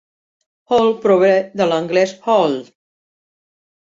[0.77, 2.57] "Ol" prové de l'anglès "all".